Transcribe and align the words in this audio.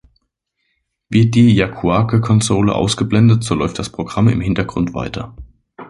Wird 1.09 1.35
die 1.35 1.53
Yakuake-Konsole 1.53 2.73
ausgeblendet, 2.73 3.43
so 3.43 3.53
läuft 3.53 3.77
das 3.77 3.91
Programm 3.91 4.29
im 4.29 4.41
Hintergrund 4.41 4.95
weiter. 4.95 5.35